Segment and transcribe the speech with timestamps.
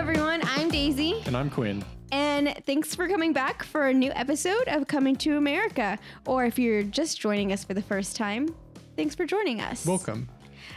[0.00, 0.40] everyone.
[0.44, 1.22] I'm Daisy.
[1.26, 1.84] And I'm Quinn.
[2.10, 5.98] And thanks for coming back for a new episode of Coming to America.
[6.24, 8.48] Or if you're just joining us for the first time,
[8.96, 9.84] thanks for joining us.
[9.84, 10.30] Welcome.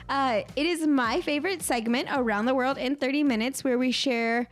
[0.09, 4.49] Uh, it is my favorite segment, Around the World in 30 Minutes, where we share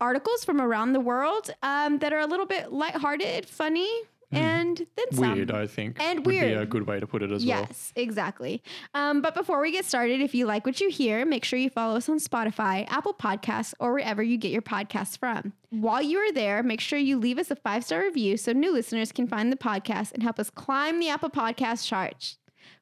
[0.00, 3.90] articles from around the world um, that are a little bit lighthearted, funny,
[4.32, 5.34] and then some.
[5.34, 6.02] Weird, I think.
[6.02, 6.48] And would weird.
[6.48, 7.60] be a good way to put it as well.
[7.60, 8.62] Yes, exactly.
[8.94, 11.70] Um, but before we get started, if you like what you hear, make sure you
[11.70, 15.52] follow us on Spotify, Apple Podcasts, or wherever you get your podcasts from.
[15.70, 18.72] While you are there, make sure you leave us a five star review so new
[18.72, 22.38] listeners can find the podcast and help us climb the Apple Podcast charts.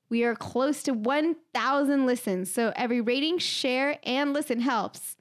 [0.08, 5.16] We are close to 1,000 listens, so every rating, share, and listen helps.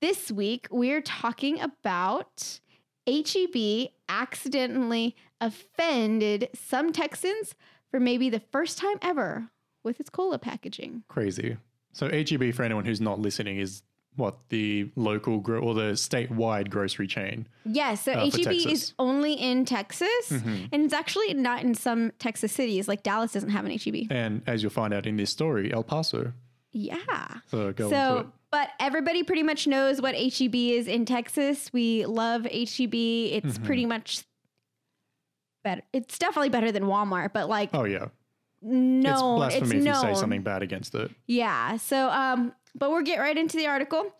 [0.00, 2.60] This week, we're talking about
[3.06, 7.54] HEB accidentally offended some Texans
[7.90, 9.48] for maybe the first time ever
[9.84, 11.04] with its cola packaging.
[11.08, 11.56] Crazy.
[11.92, 13.82] So HEB, for anyone who's not listening, is
[14.16, 17.46] what the local gro- or the statewide grocery chain.
[17.64, 18.70] Yes, so Uh, HEB Mm-hmm.
[18.70, 22.88] is only in Texas, and it's actually not in some Texas cities.
[22.88, 24.06] Like Dallas doesn't have an HEB.
[24.10, 26.32] And as you'll find out in this story, El Paso.
[26.72, 26.96] Yeah.
[27.50, 28.26] So go into it.
[28.50, 31.70] But everybody pretty much knows what HEB is in Texas.
[31.72, 32.94] We love HEB.
[32.94, 33.64] It's Mm-hmm.
[33.64, 34.22] pretty much
[35.66, 35.82] better.
[35.92, 38.06] It's definitely better than Walmart, but like Oh yeah,
[38.62, 39.20] no, it's
[39.60, 39.94] blasphemy if known.
[40.08, 41.10] you say something bad against it.
[41.26, 41.76] Yeah.
[41.76, 44.12] So, um, but we'll get right into the article.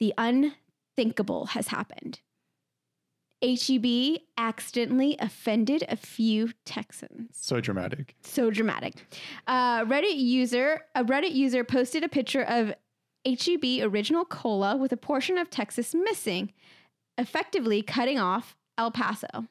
[0.00, 2.20] The unthinkable has happened.
[3.42, 7.28] HEB accidentally offended a few Texans.
[7.32, 8.14] So dramatic.
[8.22, 8.94] So dramatic.
[9.46, 12.72] Uh, Reddit user, a Reddit user posted a picture of
[13.26, 16.52] HEB original cola with a portion of Texas missing,
[17.18, 19.46] effectively cutting off El Paso.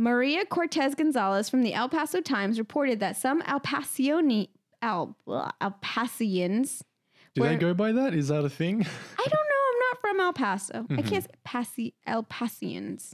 [0.00, 4.48] Maria Cortez Gonzalez from the El Paso Times reported that some El Pasioni,
[4.80, 6.82] El, El Paseans,
[7.34, 8.14] Do Where- they go by that?
[8.14, 8.80] Is that a thing?
[9.18, 10.74] I don't know, I'm not from El Paso.
[10.74, 11.08] I mm-hmm.
[11.08, 13.12] can't say Pasi, El Paseans.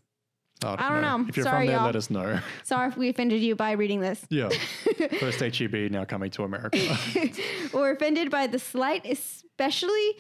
[0.62, 1.28] I don't know.
[1.28, 1.86] If you're Sorry, from there, y'all.
[1.86, 2.38] let us know.
[2.62, 4.25] Sorry if we offended you by reading this.
[4.30, 4.48] yeah.
[5.20, 6.78] First HEB now coming to America.
[7.75, 10.16] or offended by the slight, especially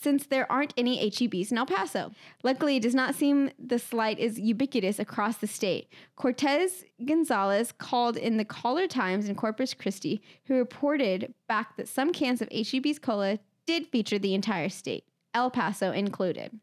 [0.00, 2.12] since there aren't any HEBs in El Paso.
[2.42, 5.88] Luckily, it does not seem the slight is ubiquitous across the state.
[6.16, 12.12] Cortez Gonzalez called in the Caller Times in Corpus Christi, who reported back that some
[12.12, 16.60] cans of HEB's cola did feature the entire state, El Paso included.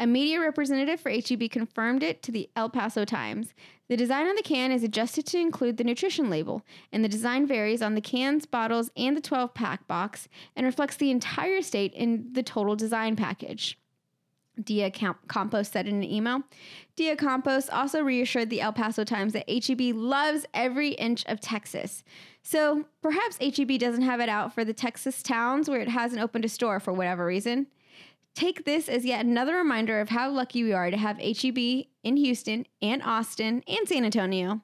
[0.00, 3.54] A media representative for HEB confirmed it to the El Paso Times.
[3.88, 7.46] The design on the can is adjusted to include the nutrition label, and the design
[7.46, 11.92] varies on the cans, bottles, and the 12 pack box and reflects the entire state
[11.92, 13.78] in the total design package.
[14.60, 14.92] Dya
[15.28, 16.42] Campos said in an email.
[16.96, 22.04] Dya Campos also reassured the El Paso Times that HEB loves every inch of Texas.
[22.42, 26.44] So perhaps HEB doesn't have it out for the Texas towns where it hasn't opened
[26.44, 27.66] a store for whatever reason.
[28.34, 32.16] Take this as yet another reminder of how lucky we are to have HEB in
[32.16, 34.60] Houston and Austin and San Antonio.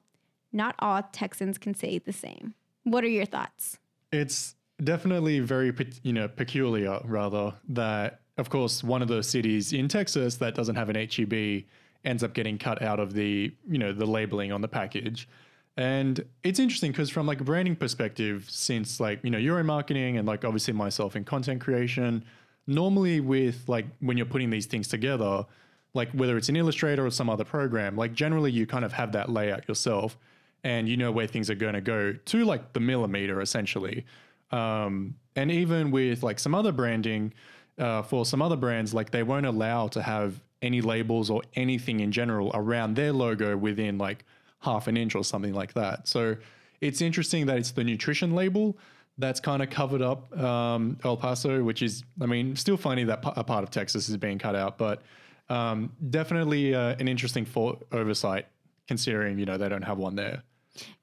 [0.51, 2.53] Not all Texans can say the same.
[2.83, 3.77] What are your thoughts?
[4.11, 5.73] It's definitely very,
[6.03, 10.75] you know, peculiar rather that, of course, one of those cities in Texas that doesn't
[10.75, 11.63] have an HEB
[12.03, 15.29] ends up getting cut out of the, you know, the labeling on the package.
[15.77, 19.65] And it's interesting because from like a branding perspective, since like, you know, you're in
[19.65, 22.25] marketing and like obviously myself in content creation,
[22.67, 25.45] normally with like when you're putting these things together,
[25.93, 29.11] like whether it's an Illustrator or some other program, like generally you kind of have
[29.13, 30.17] that layout yourself
[30.63, 34.05] and you know where things are going to go to like the millimeter essentially.
[34.51, 37.33] Um, and even with like some other branding
[37.77, 41.99] uh, for some other brands, like they won't allow to have any labels or anything
[42.01, 44.23] in general around their logo within like
[44.59, 46.07] half an inch or something like that.
[46.07, 46.37] So
[46.81, 48.77] it's interesting that it's the nutrition label
[49.21, 53.19] that's kind of covered up um, El Paso, which is, I mean, still funny that
[53.23, 55.01] a part of Texas is being cut out, but
[55.49, 58.47] um, definitely uh, an interesting for- oversight
[58.87, 60.43] considering, you know, they don't have one there.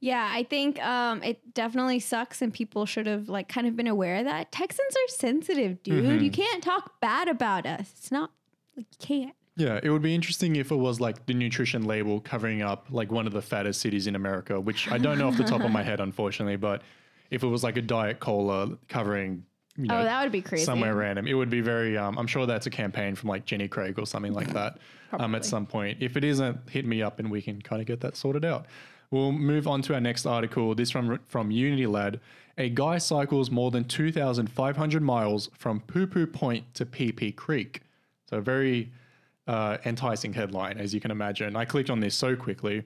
[0.00, 3.86] Yeah, I think um, it definitely sucks, and people should have like kind of been
[3.86, 4.50] aware of that.
[4.50, 6.22] Texans are sensitive, dude.
[6.22, 7.92] You can't talk bad about us.
[7.98, 8.30] It's not
[8.76, 9.34] like you can't.
[9.56, 13.10] Yeah, it would be interesting if it was like the nutrition label covering up like
[13.10, 15.70] one of the fattest cities in America, which I don't know off the top of
[15.72, 16.82] my head, unfortunately, but
[17.30, 19.44] if it was like a diet cola covering,
[19.76, 20.64] you know, Oh, that would be crazy.
[20.64, 21.96] somewhere random, it would be very.
[21.96, 24.78] Um, I'm sure that's a campaign from like Jenny Craig or something like that.
[25.12, 27.86] um, at some point, if it isn't, hit me up and we can kind of
[27.86, 28.66] get that sorted out.
[29.10, 30.74] We'll move on to our next article.
[30.74, 32.20] This from from Unilad.
[32.60, 37.82] A guy cycles more than 2,500 miles from Poo Poo Point to Pee Pee Creek.
[38.28, 38.90] So a very
[39.46, 41.54] uh, enticing headline, as you can imagine.
[41.54, 42.82] I clicked on this so quickly.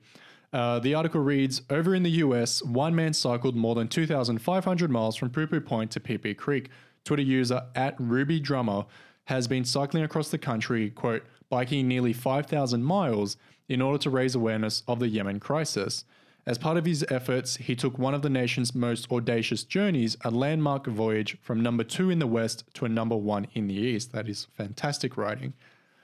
[0.53, 5.17] Uh, the article reads Over in the US, one man cycled more than 2,500 miles
[5.17, 6.69] from Poo Poo Point to Pee Pee Creek.
[7.05, 8.85] Twitter user at Ruby Drummer
[9.25, 13.37] has been cycling across the country, quote, biking nearly 5,000 miles
[13.69, 16.05] in order to raise awareness of the Yemen crisis.
[16.45, 20.31] As part of his efforts, he took one of the nation's most audacious journeys, a
[20.31, 24.13] landmark voyage from number two in the west to a number one in the east.
[24.13, 25.55] That is fantastic writing.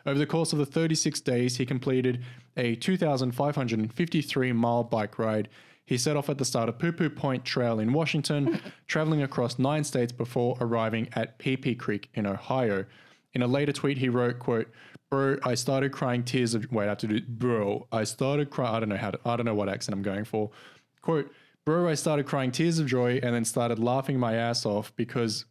[0.09, 2.25] Over the course of the 36 days, he completed
[2.57, 5.51] a 2,553 mile bike ride.
[5.85, 9.59] He set off at the start of Poo Poo Point Trail in Washington, traveling across
[9.59, 12.87] nine states before arriving at Pee Pee Creek in Ohio.
[13.35, 14.69] In a later tweet, he wrote, quote,
[15.11, 17.87] Bro, I started crying tears of wait, I have to do bro.
[17.93, 20.25] I started crying I don't know how to I don't know what accent I'm going
[20.25, 20.51] for.
[21.03, 21.31] Quote,
[21.67, 25.45] bro, I started crying tears of joy and then started laughing my ass off because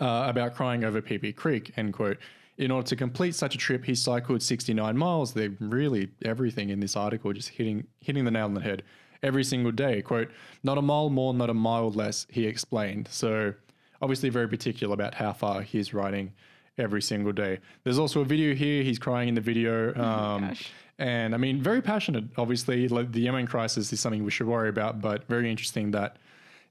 [0.00, 2.18] uh, about crying over Pee Pee Creek, end quote.
[2.58, 5.32] In order to complete such a trip, he cycled 69 miles.
[5.32, 8.82] They're really everything in this article, just hitting hitting the nail on the head
[9.22, 10.02] every single day.
[10.02, 10.30] Quote,
[10.62, 13.08] not a mile more, not a mile less, he explained.
[13.10, 13.54] So
[14.00, 16.32] obviously very particular about how far he's riding
[16.78, 17.60] every single day.
[17.84, 18.82] There's also a video here.
[18.82, 19.92] He's crying in the video.
[20.02, 20.70] Um, gosh.
[20.98, 22.24] and I mean, very passionate.
[22.36, 26.16] Obviously, like the Yemen crisis is something we should worry about, but very interesting that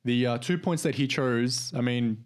[0.04, 2.24] the uh, two points that he chose, I mean,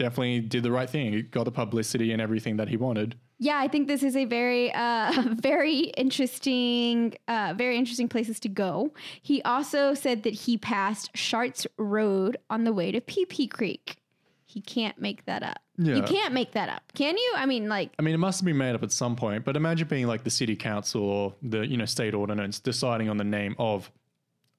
[0.00, 1.12] definitely did the right thing.
[1.12, 3.16] He got the publicity and everything that he wanted.
[3.38, 8.48] Yeah, I think this is a very, uh, very interesting, uh, very interesting places to
[8.48, 8.92] go.
[9.20, 13.96] He also said that he passed Sharts Road on the way to Pee Pee Creek.
[14.46, 15.60] He can't make that up.
[15.76, 17.32] You can't make that up, can you?
[17.36, 19.56] I mean, like, I mean, it must have been made up at some point, but
[19.56, 23.24] imagine being like the city council or the you know state ordinance deciding on the
[23.24, 23.90] name of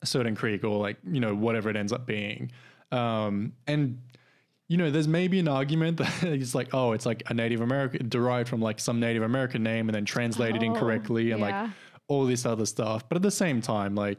[0.01, 2.51] a certain creek or like you know whatever it ends up being,
[2.91, 3.99] um, and
[4.71, 8.07] you know there's maybe an argument that it's like oh it's like a Native American
[8.07, 11.63] derived from like some Native American name and then translated Oh, incorrectly and yeah.
[11.63, 11.71] like
[12.07, 14.18] all this other stuff, but at the same time like.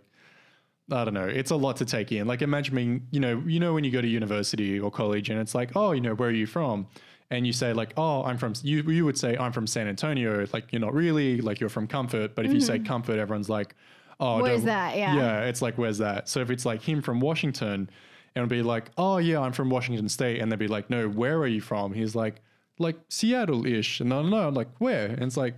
[0.90, 1.28] I don't know.
[1.28, 2.26] It's a lot to take in.
[2.26, 5.40] Like imagine being, you know, you know when you go to university or college and
[5.40, 6.86] it's like, oh, you know, where are you from?
[7.30, 8.52] And you say like, oh, I'm from.
[8.62, 10.44] You you would say I'm from San Antonio.
[10.52, 11.40] Like you're not really.
[11.40, 12.34] Like you're from Comfort.
[12.34, 13.74] But if you say Comfort, everyone's like,
[14.20, 14.42] oh, Mm-hmm.
[14.42, 14.96] Where's that?
[14.98, 15.14] Yeah.
[15.14, 15.44] Yeah.
[15.44, 16.28] It's like where's that?
[16.28, 17.88] So if it's like him from Washington,
[18.34, 21.38] and be like, oh yeah, I'm from Washington State, and they'd be like, no, where
[21.38, 21.92] are you from?
[21.92, 22.36] He's like,
[22.78, 24.00] like Seattle-ish.
[24.00, 25.06] And no, no, no, I'm like where?
[25.06, 25.54] And it's like.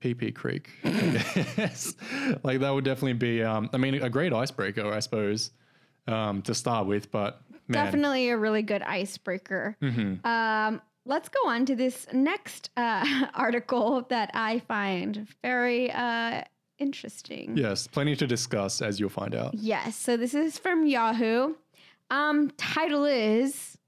[0.00, 0.68] PP Creek.
[0.84, 1.94] yes.
[2.42, 5.50] Like that would definitely be um I mean a great icebreaker, I suppose,
[6.06, 7.84] um, to start with, but man.
[7.84, 9.76] definitely a really good icebreaker.
[9.80, 10.26] Mm-hmm.
[10.26, 16.42] Um, let's go on to this next uh, article that I find very uh,
[16.78, 17.56] interesting.
[17.56, 19.54] Yes, plenty to discuss as you'll find out.
[19.54, 19.96] Yes.
[19.96, 21.54] So this is from Yahoo.
[22.10, 23.78] Um, title is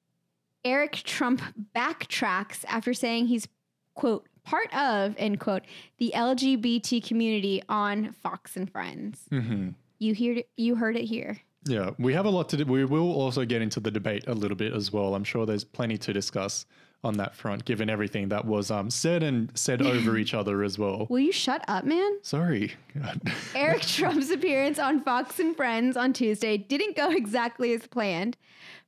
[0.64, 1.42] Eric Trump
[1.74, 3.46] backtracks after saying he's
[3.94, 5.62] quote part of end quote
[5.98, 9.20] the LGBT community on Fox and Friends.
[9.30, 11.38] hmm You heard it, you heard it here.
[11.66, 12.64] Yeah, we have a lot to do.
[12.64, 15.14] We will also get into the debate a little bit as well.
[15.14, 16.66] I'm sure there's plenty to discuss
[17.04, 20.78] on that front, given everything that was um, said and said over each other as
[20.78, 21.06] well.
[21.08, 22.18] Will you shut up, man?
[22.22, 22.74] Sorry.
[23.54, 28.36] Eric Trump's appearance on Fox and Friends on Tuesday didn't go exactly as planned.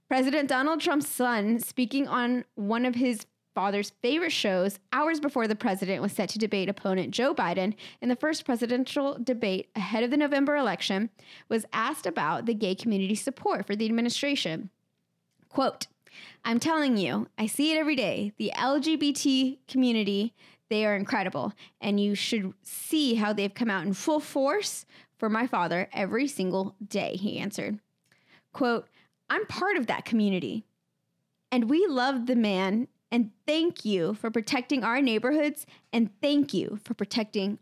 [0.09, 3.27] President Donald Trump's son, speaking on one of his
[3.59, 8.09] father's favorite shows hours before the president was set to debate opponent Joe Biden in
[8.09, 11.11] the first presidential debate ahead of the November election,
[11.49, 14.71] was asked about the gay community support for the administration.
[15.49, 15.89] Quote,
[16.45, 18.33] I'm telling you, I see it every day.
[18.39, 20.35] The LGBT community,
[20.71, 21.53] they are incredible.
[21.81, 24.87] And you should see how they've come out in full force
[25.19, 27.81] for my father every single day, he answered.
[28.53, 28.87] Quote,
[29.29, 30.63] I'm part of that community.
[31.51, 32.87] And we love the man.
[33.11, 35.67] And thank you for protecting our neighborhoods.
[35.93, 37.59] And thank you for protecting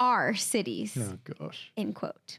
[0.00, 1.72] our cities oh gosh.
[1.76, 2.38] end quote.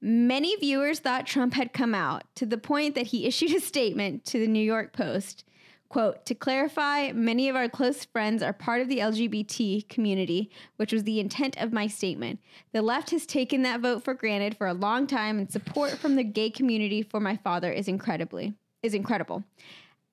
[0.00, 4.24] Many viewers thought Trump had come out to the point that he issued a statement
[4.26, 5.44] to the New York Post.
[5.88, 10.92] Quote, to clarify, many of our close friends are part of the LGBT community, which
[10.92, 12.38] was the intent of my statement.
[12.72, 16.14] The left has taken that vote for granted for a long time, and support from
[16.14, 19.42] the gay community for my father is incredibly is incredible.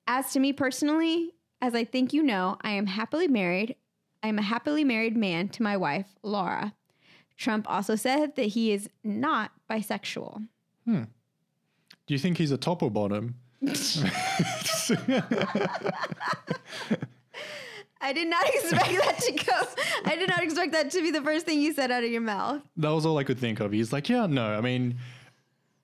[0.08, 3.76] As to me personally, as I think you know, I am happily married.
[4.24, 6.74] I am a happily married man to my wife, Laura.
[7.38, 10.48] Trump also said that he is not bisexual.
[10.86, 11.04] Hmm.
[12.08, 13.36] Do you think he's a top or bottom?
[18.00, 19.54] I did not expect that to go.
[20.06, 22.22] I did not expect that to be the first thing you said out of your
[22.22, 22.62] mouth.
[22.78, 23.72] that was all I could think of.
[23.72, 24.46] He's like, yeah, no.
[24.54, 24.98] I mean,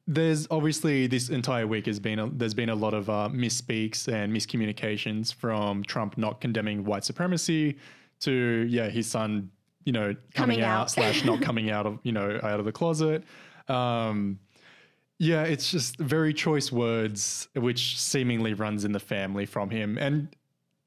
[0.05, 4.12] there's obviously this entire week has been a, there's been a lot of uh, misspeaks
[4.12, 7.77] and miscommunications from Trump not condemning white supremacy
[8.19, 9.50] to yeah his son
[9.86, 10.91] you know coming, Coming out, out.
[10.91, 13.24] slash not coming out of you know out of the closet.
[13.67, 14.39] Um,
[15.19, 20.36] yeah, it's just very choice words, which seemingly runs in the family from him, and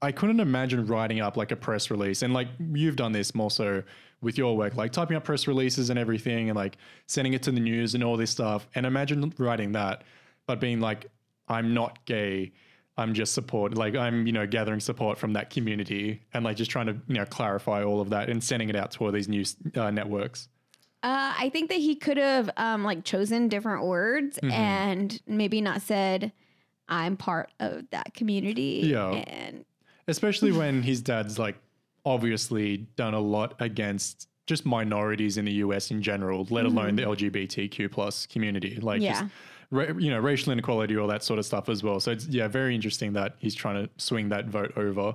[0.03, 3.51] I couldn't imagine writing up like a press release and like you've done this more
[3.51, 3.83] so
[4.23, 7.51] with your work, like typing up press releases and everything and like sending it to
[7.53, 8.67] the news and all this stuff.
[8.75, 10.03] And imagine writing that,
[10.47, 11.07] but being like,
[11.49, 12.53] I'm not gay.
[12.99, 16.71] I'm just support, like I'm, you know, gathering support from that community and like just
[16.71, 19.29] trying to, you know, clarify all of that and sending it out to all these
[19.29, 20.49] news uh, networks.
[21.03, 24.51] Uh, I think that he could have um, like chosen different words Mm-hmm.
[24.51, 26.33] and maybe not said,
[26.89, 29.11] "I'm part of that community." Yeah.
[29.11, 29.67] and
[30.09, 31.57] especially when his dad's like
[32.07, 37.03] obviously done a lot against just minorities in the US in general, let alone the
[37.03, 38.79] LGBTQ plus community.
[38.81, 39.13] Like, Yeah.
[39.23, 39.25] just,
[39.73, 41.99] ra- you know, racial inequality, all that sort of stuff as well.
[41.99, 45.15] So it's yeah, very interesting that he's trying to swing that vote over.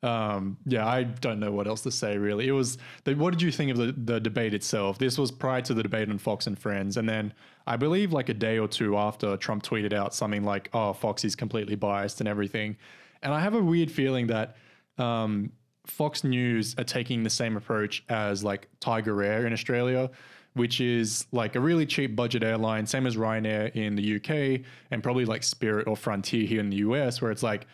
[0.00, 2.46] Um, yeah, I don't know what else to say really.
[2.46, 2.78] It was.
[3.02, 4.96] The, what did you think of the, the debate itself?
[4.98, 7.34] This was prior to the debate on Fox and Friends, and then
[7.66, 11.24] I believe like a day or two after Trump tweeted out something like, "Oh, Fox
[11.24, 12.76] is completely biased and everything,"
[13.24, 14.56] and I have a weird feeling that
[14.98, 15.50] um,
[15.90, 20.10] Fox News are taking the same approach as like Tiger Air in Australia,
[20.54, 25.02] which is like a really cheap budget airline, same as Ryanair in the UK, and
[25.02, 27.66] probably like Spirit or Frontier here in the US, where it's like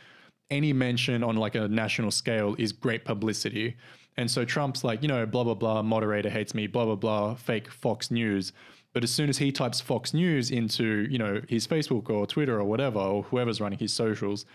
[0.50, 3.76] any mention on like a national scale is great publicity.
[4.16, 7.35] And so Trump's like, you know, blah, blah, blah, moderator hates me, blah, blah, blah,
[7.35, 8.52] fake Fox News.
[8.92, 12.61] But as soon as he types Fox News into, you know, his Facebook or Twitter
[12.61, 14.47] or whatever, or whoever's running his socials,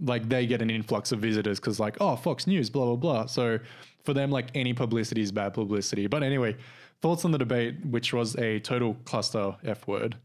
[0.00, 3.26] like they get an influx of visitors because like, oh, Fox News, blah, blah, blah.
[3.26, 3.58] So
[4.04, 6.06] for them, like any publicity is bad publicity.
[6.06, 6.56] But anyway,
[7.00, 10.16] thoughts on the debate, which was a total cluster F word.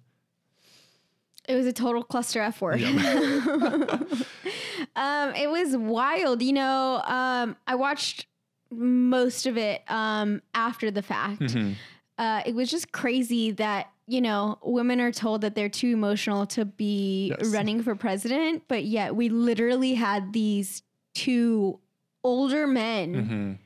[1.47, 2.81] it was a total cluster F word.
[4.95, 6.41] um, it was wild.
[6.41, 8.27] You know, um, I watched
[8.71, 11.41] most of it um, after the fact.
[11.41, 11.73] Mm-hmm.
[12.17, 16.45] Uh, it was just crazy that you know women are told that they're too emotional
[16.45, 17.47] to be Yes.
[17.53, 20.83] running for president, but yet we literally had these
[21.15, 21.79] two
[22.23, 23.59] older men,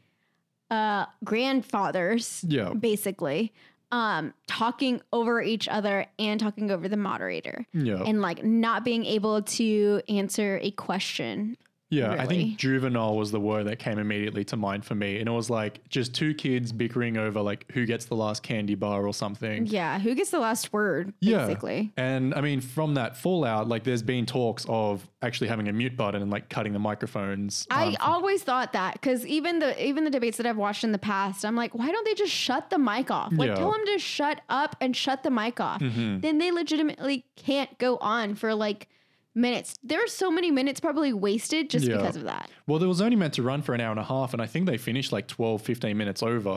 [0.71, 2.73] uh, grandfathers, Yeah.
[2.73, 3.53] basically,
[3.91, 8.03] um, talking over each other and talking over the moderator Yeah.
[8.05, 11.57] and like not being able to answer a question.
[11.89, 15.19] Yeah, I think juvenile was the word that came immediately to mind for me.
[15.19, 18.75] And it was like just two kids bickering over like who gets the last candy
[18.75, 19.65] bar or something.
[19.65, 21.45] Yeah, who gets the last word, Yeah.
[21.45, 21.93] basically.
[21.95, 25.95] And I mean, from that fallout, like there's been talks of actually having a mute
[25.95, 27.65] button and like cutting the microphones.
[27.71, 30.91] I um, always thought that because even the even the debates that I've watched in
[30.91, 33.31] the past, I'm like, why don't they just shut the mic off?
[33.31, 33.53] Like, Yeah.
[33.53, 33.63] Mm-hmm.
[33.63, 35.79] tell them to shut up and shut the mic off.
[35.79, 38.89] Then they legitimately can't go on for like
[39.37, 39.75] minutes.
[39.83, 41.97] There are so many minutes probably wasted just Yeah.
[41.97, 42.49] because of that.
[42.65, 44.33] well, it was only meant to run for an hour and a half.
[44.33, 46.49] And I think they finished like 12, 15 minutes over.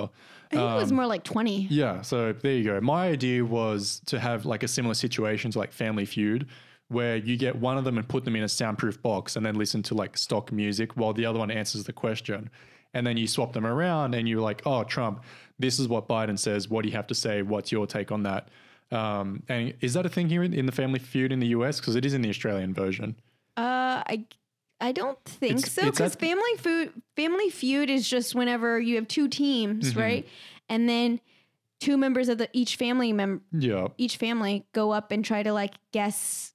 [0.53, 1.57] I think it was more like 20.
[1.63, 2.81] Um, Yeah, so there you go.
[2.81, 6.47] My idea was to have like a similar situation to like Family Feud,
[6.89, 9.55] where you get one of them and put them in a soundproof box and then
[9.55, 12.51] listen to like stock music while the other one answers the question.
[12.95, 15.23] And then you swap them around and you're like, oh, Trump,
[15.61, 16.69] this is what Biden says.
[16.69, 17.43] What do you have to say?
[17.43, 18.49] What's your take on that?
[18.93, 21.79] Um, and is that a thing here in, in the Family Feud in the US?
[21.81, 23.17] Because it is in the Australian version.
[23.57, 24.25] Uh, I
[24.81, 29.07] I don't think It's- so because Family Food Family Feud is just whenever you have
[29.09, 30.01] two teams, Mm-hmm.
[30.01, 30.29] right?
[30.69, 31.21] And then
[31.81, 33.89] two members of the each family mem Yeah.
[33.99, 36.53] each family go up and try to like guess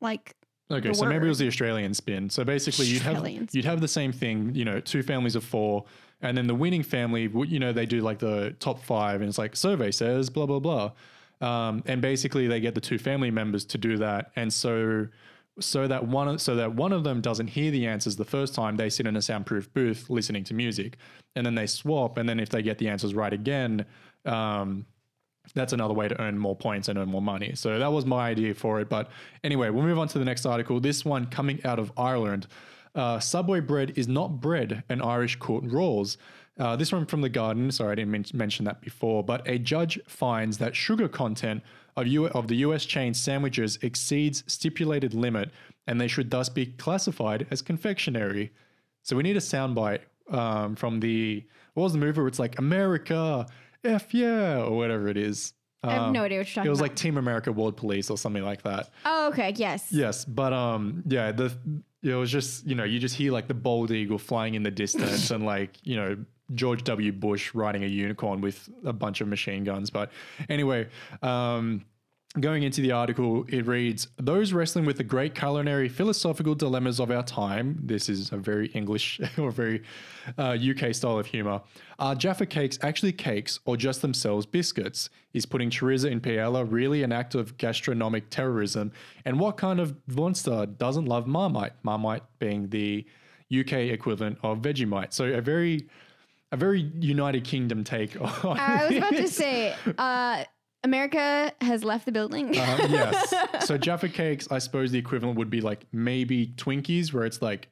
[0.00, 0.34] like
[0.70, 2.28] Okay, so maybe it was the Australian spin.
[2.28, 4.52] So basically, you'd have Australian you'd have the same thing.
[4.54, 5.84] You know, two families of four,
[6.22, 7.30] and then the winning family.
[7.46, 10.58] You know, they do like the top five, and it's like survey says blah blah
[10.58, 10.90] blah,
[11.40, 15.06] um, and basically they get the two family members to do that, and so
[15.58, 18.76] so that one so that one of them doesn't hear the answers the first time,
[18.76, 20.96] they sit in a soundproof booth listening to music,
[21.34, 23.84] and then they swap, and then if they get the answers right again.
[24.24, 24.86] Um,
[25.54, 27.52] that's another way to earn more points and earn more money.
[27.54, 28.88] So that was my idea for it.
[28.88, 29.10] But
[29.44, 30.80] anyway, we'll move on to the next article.
[30.80, 32.48] This one coming out of Ireland.
[32.96, 36.18] Uh, Subway bread is not bread, an Irish court rules.
[36.58, 37.70] Uh, this one from The Guardian.
[37.70, 39.22] Sorry, I didn't men- mention that before.
[39.22, 41.62] But a judge finds that sugar content
[41.96, 45.50] of, U- of the US chain sandwiches exceeds stipulated limit
[45.86, 48.52] and they should thus be classified as confectionery.
[49.02, 51.44] So we need a soundbite um, from the,
[51.74, 53.46] what was the movie where it's like, America,
[53.84, 55.52] F yeah, or whatever it is.
[55.84, 56.88] I have Um, no idea what you're talking It was about.
[56.90, 58.90] like Team America World Police or something like that.
[59.04, 59.88] oh, okay, yes.
[59.92, 61.52] Yes, but um, yeah, the
[62.02, 64.70] it was just you know you just hear like the bald eagle flying in the
[64.70, 66.16] distance and like you know
[66.54, 67.12] George W.
[67.12, 69.90] Bush riding a unicorn with a bunch of machine guns.
[69.90, 70.12] But
[70.48, 70.88] anyway,
[71.22, 71.84] um,
[72.40, 77.10] going into the article, it reads Those wrestling with the great culinary philosophical dilemmas of
[77.10, 77.78] our time.
[77.82, 79.82] This is a very English or very
[80.38, 81.62] uh, UK style of humor.
[81.98, 85.10] Are Jaffa cakes actually cakes or just themselves biscuits?
[85.32, 88.92] Is putting chorizo in paella really an act of gastronomic terrorism?
[89.24, 91.72] And what kind of monster doesn't love Marmite?
[91.82, 93.04] Marmite being the
[93.56, 95.12] UK equivalent of Vegemite.
[95.12, 95.88] So a very
[96.56, 100.44] a very United Kingdom take on I was about to say, uh,
[100.82, 102.56] America has left the building.
[102.56, 103.34] Uh, yes.
[103.66, 107.68] So Jaffa cakes, I suppose the equivalent would be like maybe Twinkies, where it's like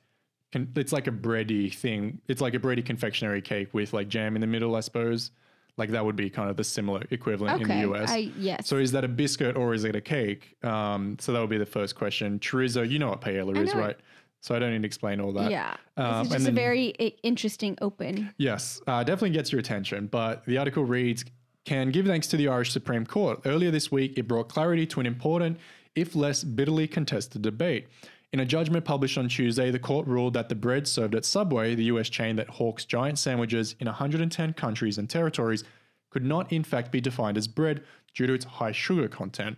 [0.53, 2.21] it's like a bready thing.
[2.29, 5.31] It's like a bready confectionery cake with like jam in the middle, I suppose.
[5.76, 8.11] Like that would be kind of the similar equivalent in the US.
[8.11, 8.69] I, yes.
[8.69, 10.57] so is that a biscuit or is it a cake?
[10.62, 12.38] Um, so that would be the first question.
[12.38, 14.00] Chorizo, you know what paella is, it.
[14.45, 15.51] So I don't need to explain all that.
[15.51, 15.75] yeah.
[15.97, 16.89] Um, this is and just a very
[17.23, 18.31] interesting open.
[18.37, 20.07] Yes, uh, definitely gets your attention.
[20.07, 21.25] But the article reads
[21.65, 23.41] Can give thanks to the Irish Supreme Court.
[23.47, 25.57] Earlier this week, it brought clarity to an important,
[25.95, 27.87] if less bitterly contested debate.
[28.35, 31.75] In a judgment published on Tuesday, the court ruled that the bread served at Subway,
[31.75, 35.65] the US chain that hawks giant sandwiches in 110 countries and territories,
[36.11, 37.83] could not in fact be defined as bread
[38.13, 39.57] due to its high sugar content.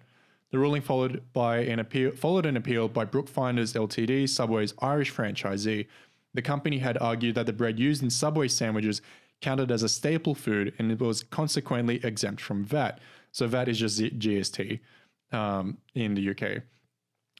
[0.52, 5.86] The ruling followed by an appeal followed an appeal by Bookfinders Ltd, Subway's Irish franchisee.
[6.34, 9.02] The company had argued that the bread used in Subway sandwiches
[9.40, 13.00] counted as a staple food and it was consequently exempt from VAT.
[13.32, 14.80] So VAT is just GST
[15.32, 16.62] um, in the UK.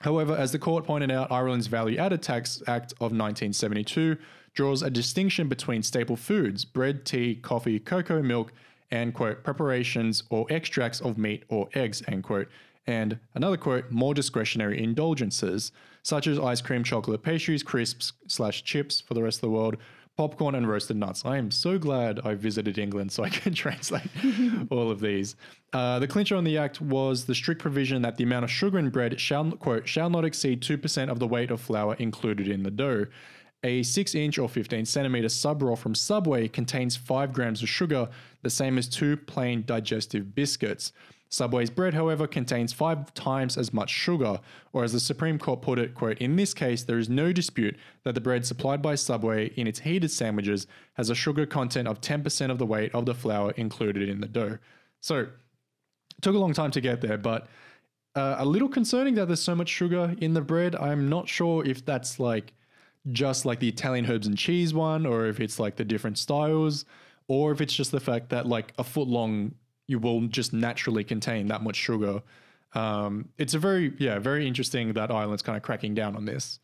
[0.01, 4.19] However, as the court pointed out, Ireland's Value Added Tax Act of 1972
[4.53, 8.53] draws a distinction between staple foods, bread, tea, coffee, cocoa, milk,
[8.91, 12.49] and quote, preparations or extracts of meat or eggs, end quote,
[12.87, 19.01] and another quote, more discretionary indulgences, such as ice cream, chocolate, pastries, crisps slash chips
[19.01, 19.77] for the rest of the world,
[20.17, 21.25] popcorn, and roasted nuts.
[21.25, 24.09] I am so glad I visited England so I can translate
[24.71, 25.37] all of these.
[25.73, 28.79] Uh, the clincher on the act was the strict provision that the amount of sugar
[28.79, 32.49] in bread shall quote shall not exceed two percent of the weight of flour included
[32.49, 33.07] in the dough.
[33.65, 38.09] A 6 inch or 15 centimeter sub roll from Subway contains 5 grams of sugar,
[38.43, 40.93] the same as two plain digestive biscuits.
[41.29, 44.41] Subway's bread, however, contains five times as much sugar,
[44.73, 47.77] or as the Supreme Court put it, quote, in this case, there is no dispute
[48.05, 52.01] that the bread supplied by Subway in its heated sandwiches has a sugar content of
[52.01, 54.59] 10% of the weight of the flour included in the dough.
[55.01, 55.27] So,
[56.23, 57.49] took a long time to get there, but
[58.15, 60.75] uh, a little concerning that there's so much sugar in the bread.
[60.77, 62.55] I'm not sure if that's like
[63.13, 66.85] just like the Italian herbs and cheese one, or if it's like the different styles,
[67.29, 69.55] or if it's just the fact that like a foot long
[69.87, 72.23] you will just naturally contain that much sugar.
[72.75, 76.59] Um, it's a very yeah very interesting that Ireland's kind of cracking down on this.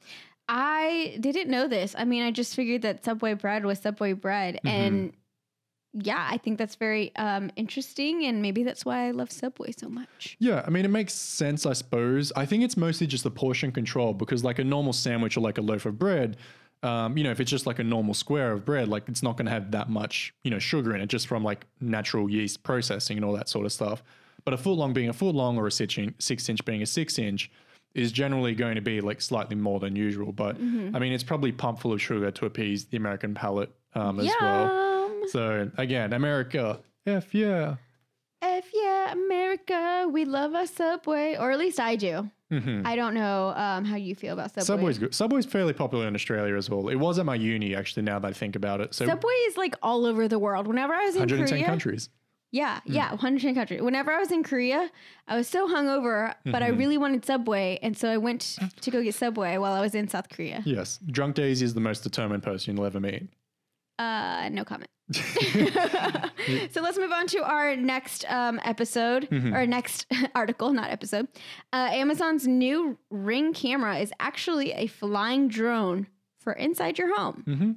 [0.48, 1.94] I didn't know this.
[1.96, 4.56] I mean, I just figured that Subway bread was Subway bread.
[4.56, 4.68] Mm-hmm.
[4.68, 5.12] And
[5.94, 8.24] yeah, I think that's very um, interesting.
[8.24, 10.36] And maybe that's why I love Subway so much.
[10.40, 12.32] Yeah, I mean, it makes sense, I suppose.
[12.34, 15.58] I think it's mostly just the portion control because, like, a normal sandwich or like
[15.58, 16.36] a loaf of bread,
[16.82, 19.36] um, you know, if it's just like a normal square of bread, like, it's not
[19.36, 22.62] going to have that much, you know, sugar in it just from like natural yeast
[22.62, 24.02] processing and all that sort of stuff.
[24.44, 26.82] But a foot long being a foot long or a six inch, six inch being
[26.82, 27.50] a six inch
[27.94, 30.32] is generally going to be like slightly more than usual.
[30.32, 34.18] But I mean, it's probably pumped full of sugar to appease the American palate um,
[34.18, 35.28] as well.
[35.28, 37.76] So, again, America, F yeah.
[38.40, 42.28] F yeah, America, we love our Subway, or at least I do.
[42.52, 42.86] Mhm.
[42.86, 44.64] I don't know um, how you feel about Subway.
[44.66, 45.14] Subway's good.
[45.14, 46.88] Subway's fairly popular in Australia as well.
[46.88, 48.02] It was at my uni actually.
[48.02, 50.66] Now that I think about it, so Subway is like all over the world.
[50.66, 52.10] Whenever I was in 110 Korea, countries.
[52.50, 53.80] yeah, yeah, 110 countries.
[53.80, 54.90] Whenever I was in Korea,
[55.26, 56.78] I was so hungover, but I Mm-hmm.
[56.78, 60.06] really wanted Subway, and so I went to go get Subway while I was in
[60.08, 60.62] South Korea.
[60.66, 63.28] Yes, drunk Daisy is the most determined person you'll ever meet.
[64.02, 64.90] Uh, no comment.
[66.72, 69.54] so let's move on to our next um, episode Mm-hmm.
[69.54, 71.28] or next article, not episode.
[71.72, 76.06] Uh, Amazon's new Ring camera is actually a flying drone
[76.40, 77.44] for inside your home.
[77.46, 77.76] Mhm.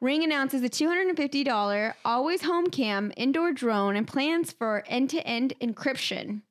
[0.00, 5.54] Ring announces a $250 always home cam indoor drone and plans for end to end
[5.60, 6.42] encryption.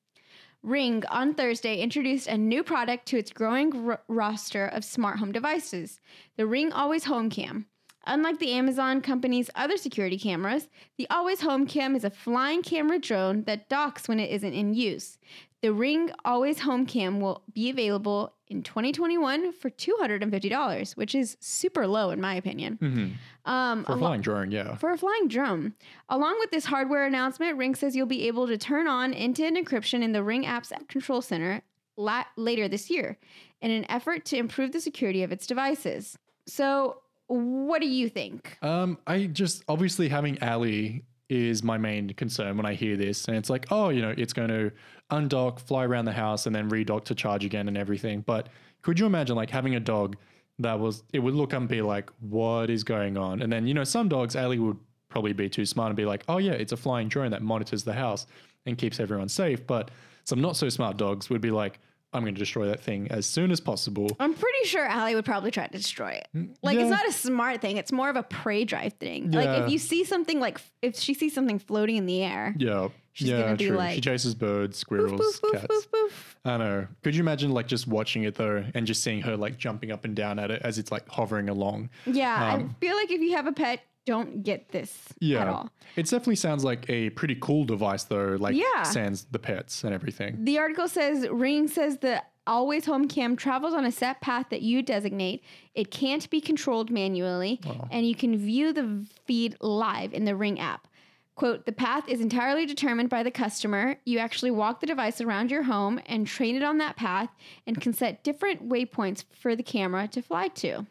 [0.64, 5.32] Ring on Thursday introduced a new product to its growing r- roster of smart home
[5.34, 6.00] devices
[6.38, 7.66] the Ring Always Home Cam.
[8.08, 12.98] Unlike the Amazon company's other security cameras, the Always Home Cam is a flying camera
[13.00, 15.18] drone that docks when it isn't in use.
[15.62, 21.86] The Ring Always Home Cam will be available in 2021 for $250, which is super
[21.86, 22.80] low in my opinion.
[22.82, 23.50] Mhm.
[23.50, 24.76] Um, For a flying drone, yeah.
[24.76, 25.74] for a flying drone.
[26.10, 30.02] Along with this hardware announcement, Ring says you'll be able to turn on end-to-end encryption
[30.02, 31.62] in the Ring app's control center
[31.98, 33.18] la- later this year
[33.62, 36.18] in an effort to improve the security of its devices.
[36.48, 38.58] So, what do you think?
[38.62, 43.38] Um, I just obviously having Ali is my main concern when I hear this, and
[43.38, 44.72] it's like, oh, you know, it's going to
[45.12, 48.22] undock, fly around the house, and then redock to charge again and everything.
[48.22, 48.50] But
[48.82, 50.18] could you imagine like having a dog
[50.60, 53.42] that was it would look and be like, what is going on?
[53.42, 56.24] And then you know, some dogs, Ali would probably be too smart and be like,
[56.28, 58.28] oh yeah, it's a flying drone that monitors the house
[58.66, 59.66] and keeps everyone safe.
[59.66, 59.90] But
[60.26, 61.80] some not so smart dogs would be like,
[62.14, 64.10] I'm going to destroy that thing as soon as possible.
[64.20, 66.28] I'm pretty sure Allie would probably try to destroy it.
[66.62, 66.82] Like yeah.
[66.82, 67.78] it's not a smart thing.
[67.78, 69.32] It's more of a prey drive thing.
[69.32, 72.90] Like if you see something like if she sees something floating in the air, Yeah,
[73.14, 73.90] She's yeah, gonna be true.
[73.92, 75.86] she chases birds, squirrels, poof, poof, cats.
[75.92, 76.38] poof.
[76.46, 76.88] I know.
[77.04, 80.06] Could you imagine like just watching it though, and just seeing her like jumping up
[80.06, 81.90] and down at it as it's like hovering along?
[82.06, 85.48] Yeah, Um, I feel like if you have a pet, don't get this Yeah, at
[85.48, 85.70] all.
[85.96, 88.36] it definitely sounds like a pretty cool device though.
[88.40, 88.84] Like Yeah.
[88.84, 90.44] sans the pets and everything.
[90.44, 94.62] The article says Ring says the always home cam travels on a set path that
[94.64, 95.44] you designate.
[95.76, 97.62] It can't be controlled manually,
[97.92, 100.88] and you can view the feed live in the Ring app.
[101.36, 103.96] Quote, the path is entirely determined by the customer.
[104.06, 107.30] You actually walk the device around your home and train it on that path
[107.66, 110.86] and can set different waypoints for the camera to fly to.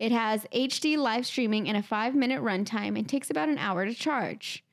[0.00, 3.84] It has HD live streaming and a five minute runtime and takes about an hour
[3.84, 4.64] to charge.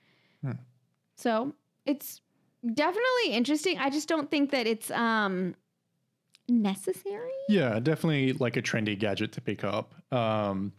[1.19, 1.53] So
[1.85, 2.21] it's
[2.63, 3.77] definitely interesting.
[3.79, 5.55] I just don't think that it's um
[6.47, 7.31] necessary.
[7.49, 9.93] Yeah, definitely like a trendy gadget to pick up.
[10.13, 10.73] Um,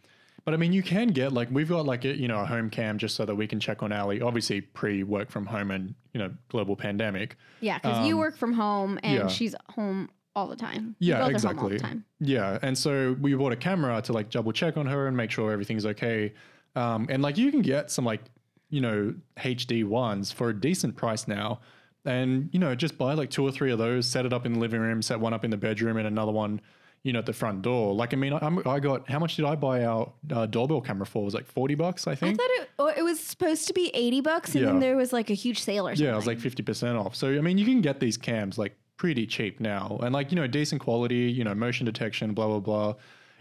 [0.45, 2.69] but I mean, you can get like we've got like a you know a home
[2.69, 4.21] cam just so that we can check on Ali.
[4.21, 7.35] Obviously, pre work from home and you know global pandemic.
[7.59, 9.33] Yeah, because you work from home and Um, yeah.
[9.33, 10.95] she's home all the time.
[10.99, 11.73] Yeah, both home all exactly.
[11.77, 12.05] the time.
[12.19, 15.31] Yeah, and so we bought a camera to like double check on her and make
[15.31, 16.33] sure everything's okay.
[16.75, 18.21] Um, and like you can get some like
[18.69, 21.59] you know HD ones for a decent price now,
[22.05, 24.53] and you know just buy like two or three of those, set it up in
[24.53, 26.61] the living room, set one up in the bedroom, and another one.
[27.01, 27.95] You know, at the front door.
[27.95, 31.05] Like, I mean, I, I'm- got how much did I buy our uh, doorbell camera
[31.05, 31.21] for?
[31.21, 32.33] It was like forty bucks, I think.
[32.33, 35.13] I thought it, oh, it was supposed to be 80 bucks and then there was
[35.13, 36.05] like a huge sale or something.
[36.05, 37.15] Yeah, it was like fifty percent off.
[37.15, 40.35] So I mean, you can get these cams like pretty cheap now, and like you
[40.35, 41.31] know, decent quality.
[41.31, 42.95] You know, motion detection, blah blah blah.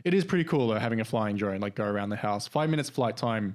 [0.04, 2.48] It is pretty cool though having a flying drone like go around the house.
[2.48, 3.54] Five minutes flight time.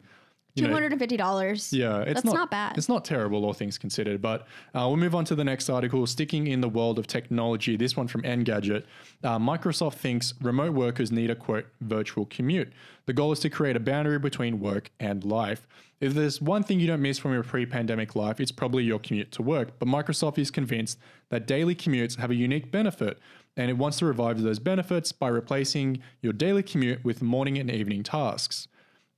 [0.56, 1.74] You know, $250.
[1.74, 2.78] yeah, it's That's not bad.
[2.78, 4.22] It's not terrible, all things considered.
[4.22, 4.42] But
[4.76, 6.06] uh, we'll move on to the next article.
[6.06, 8.84] Sticking in the world of technology, this one from Engadget.
[9.24, 12.72] Uh, Microsoft thinks remote workers need a quote virtual commute.
[13.08, 15.66] The goal is to create a boundary between work and life.
[16.00, 19.32] If there's one thing you don't miss from your pre-pandemic life, it's probably your commute
[19.32, 19.80] to work.
[19.80, 23.18] But Microsoft is convinced that daily commutes have a unique benefit,
[23.58, 27.72] and it wants to revive those benefits by replacing your daily commute with morning and
[27.72, 28.68] evening tasks.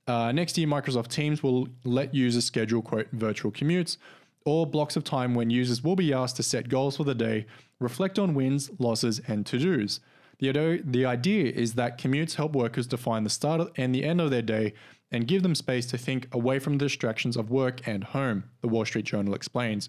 [0.06, 3.96] Uh, next year, Microsoft Teams will let users schedule, quote, virtual commutes
[4.44, 7.46] or blocks of time when users will be asked to set goals for the day,
[7.80, 10.00] reflect on wins, losses, and to dos.
[10.38, 14.30] The, the idea is that commutes help workers define the start and the end of
[14.30, 14.74] their day
[15.10, 18.68] and give them space to think away from the distractions of work and home, the
[18.68, 19.88] Wall Street Journal explains.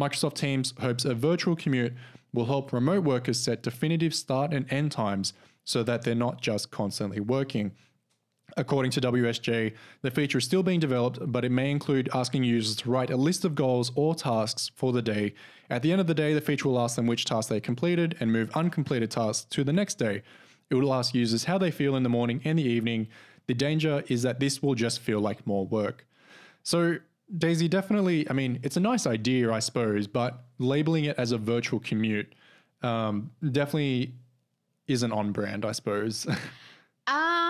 [0.00, 1.92] Microsoft Teams hopes a virtual commute
[2.32, 5.32] will help remote workers set definitive start and end times
[5.64, 7.72] so that they're not just constantly working.
[8.56, 12.76] According to WSJ, the feature is still being developed, but it may include asking users
[12.76, 15.34] to write a list of goals or tasks for the day.
[15.70, 18.16] At the end of the day, the feature will ask them which tasks they completed
[18.20, 20.22] and move uncompleted tasks to the next day.
[20.70, 23.08] It will ask users how they feel in the morning and the evening.
[23.46, 26.06] The danger is that this will just feel like more work.
[26.62, 26.98] So,
[27.36, 31.38] Daisy, definitely, I mean, it's a nice idea, I suppose, but labeling it as a
[31.38, 32.34] virtual commute
[32.82, 34.12] um, definitely
[34.86, 36.26] isn't on brand, I suppose.
[37.08, 37.41] Um,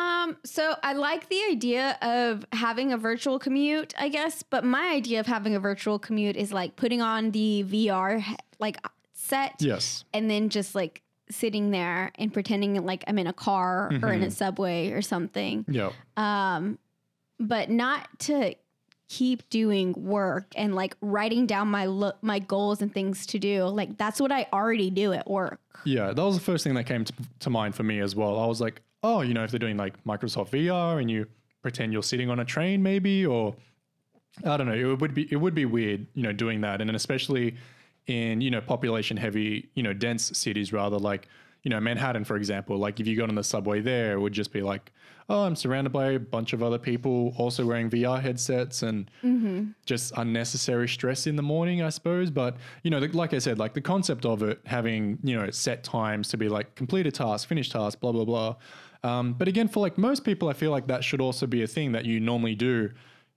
[0.44, 5.20] so I like the idea of having a virtual commute, I guess, but my idea
[5.20, 8.24] of having a virtual commute is like putting on the VR
[8.58, 8.78] like
[9.12, 10.04] set yes.
[10.12, 14.22] and then just like sitting there and pretending like I'm in a car or in
[14.22, 15.64] a subway or something.
[15.68, 15.90] Yeah.
[16.16, 16.78] Um,
[17.38, 18.54] but not to
[19.08, 23.64] keep doing work and like writing down my lo- my goals and things to do.
[23.64, 25.60] Like that's what I already do at work.
[25.84, 28.38] Yeah, that was the first thing that came to, to mind for me as well.
[28.38, 31.26] I was like, oh, you know, if they're doing like Microsoft VR and you
[31.62, 33.54] pretend you're sitting on a train, maybe, or
[34.44, 36.94] I don't know, it would be it would be weird, you know, doing that, and
[36.94, 37.56] especially
[38.06, 41.28] in you know population heavy, you know, dense cities rather like
[41.62, 42.76] you know Manhattan, for example.
[42.76, 44.92] Like if you got on the subway there, it would just be like,
[45.28, 49.10] oh, I'm surrounded by a bunch of other people also wearing VR headsets and
[49.86, 52.30] just unnecessary stress in the morning, I suppose.
[52.30, 55.50] But you know, the, like I said, like the concept of it having you know
[55.50, 58.56] set times to be like complete a task, finish task, blah blah blah.
[59.04, 61.66] Um, but again, for like most people, I feel like that should also be a
[61.66, 62.90] thing that you normally do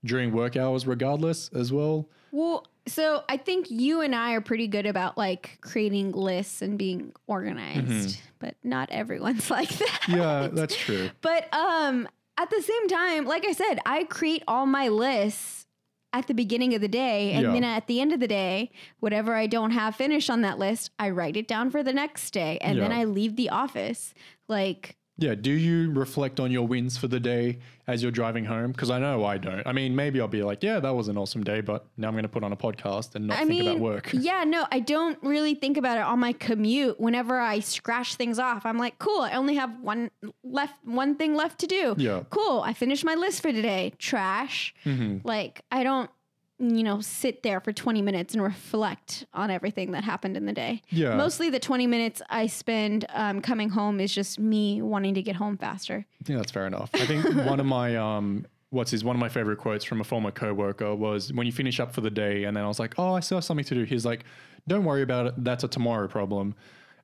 [0.04, 2.08] during work hours, regardless, as well.
[2.30, 6.78] Well, so I think you and I are pretty good about like creating lists and
[6.78, 10.00] being organized, but not everyone's like that.
[10.08, 11.10] Yeah, that's true.
[11.20, 15.66] But um at the same time, like I said, I create all my lists
[16.12, 17.52] at the beginning of the day and Yeah.
[17.52, 18.70] then at the end of the day,
[19.00, 22.30] whatever I don't have finished on that list, I write it down for the next
[22.32, 24.14] day and then I leave the office.
[24.48, 25.34] Like Yeah.
[25.34, 28.72] Do you reflect on your wins for the day as you're driving home?
[28.72, 29.66] Because I know I don't.
[29.66, 32.14] I mean, maybe I'll be like, yeah, that was an awesome day, but now I'm
[32.14, 34.10] going to put on a podcast and not I think mean, about work.
[34.12, 36.98] yeah, no, I don't really think about it on my commute.
[37.00, 40.10] Whenever I scratch things off, I'm like, cool, I only have one
[40.42, 41.94] left, one thing left to do.
[41.96, 42.24] Yeah.
[42.30, 43.92] Cool, I finished my list for today.
[43.98, 44.74] Trash.
[44.84, 45.26] Mm-hmm.
[45.26, 46.10] Like, I don't,
[46.58, 50.52] you know, sit there for 20 minutes and reflect on everything that happened in the
[50.52, 50.82] day.
[50.90, 51.14] Yeah.
[51.14, 55.36] Mostly the 20 minutes I spend um, coming home is just me wanting to get
[55.36, 56.06] home faster.
[56.26, 56.90] Yeah, that's fair enough.
[56.94, 60.04] I think one of my um what's his one of my favorite quotes from a
[60.04, 62.94] former coworker was when you finish up for the day and then I was like,
[62.98, 64.24] "Oh, I still have something to do." He's like,
[64.66, 65.34] "Don't worry about it.
[65.38, 66.54] That's a tomorrow problem."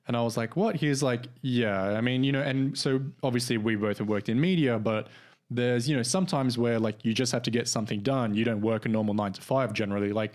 [0.07, 3.57] And I was like, "What?" He's like, "Yeah, I mean, you know, and so obviously
[3.57, 5.07] we both have worked in media, but
[5.55, 8.33] there's, you know, sometimes where like you just have to get something done.
[8.33, 10.11] You don't work a normal 9 to 5 generally.
[10.11, 10.33] Like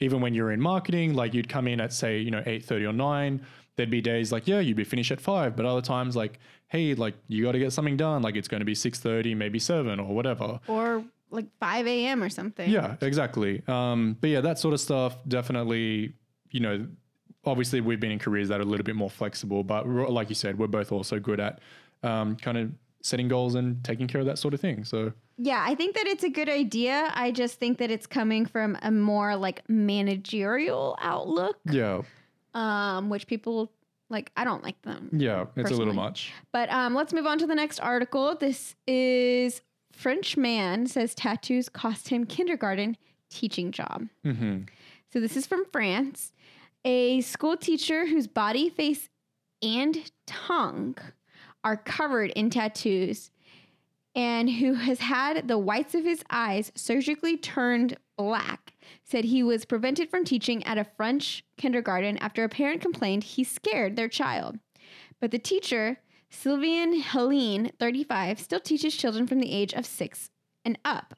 [0.00, 2.92] even when you're in marketing, like you'd come in at say, you know, 8:30 or
[2.92, 6.38] 9, there'd be days like, yeah, you'd be finished at 5, but other times like,
[6.68, 9.58] hey, like you got to get something done, like it's going to be 6:30, maybe
[9.58, 10.60] 7 or whatever.
[10.68, 12.22] Or like 5 a.m.
[12.22, 12.68] or something.
[12.70, 13.62] Yeah, exactly.
[13.68, 16.14] Um, but yeah, that sort of stuff definitely,
[16.50, 16.86] you know,
[17.44, 20.34] obviously we've been in careers that are a little bit more flexible, but like you
[20.34, 21.60] said, we're both also good at
[22.02, 22.70] um, kind of
[23.02, 24.84] setting goals and taking care of that sort of thing.
[24.84, 27.10] So Yeah, I think that it's a good idea.
[27.14, 32.02] I just think that it's coming from a more like managerial outlook, yeah,
[32.54, 33.70] um, which people
[34.08, 34.30] like.
[34.36, 35.08] I don't like them.
[35.12, 36.32] yeah, it's a little much.
[36.52, 38.34] But um, let's move on to the next article.
[38.34, 42.96] This is French man says tattoos cost him kindergarten
[43.28, 44.08] teaching job.
[44.24, 44.60] hmm
[45.12, 46.32] So this is from France.
[46.84, 49.08] A school teacher whose body, face,
[49.62, 50.96] and tongue
[51.64, 53.30] are covered in tattoos
[54.14, 59.64] and who has had the whites of his eyes surgically turned black said he was
[59.64, 64.58] prevented from teaching at a French kindergarten after a parent complained he scared their child.
[65.20, 70.30] But the teacher, Sylvain Helaine, 35, still teaches children from the age of 6
[70.64, 71.14] and up.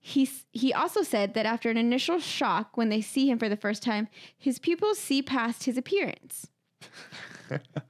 [0.00, 3.56] He, he also said that after an initial shock when they see him for the
[3.56, 6.48] first time, his pupils see past his appearance.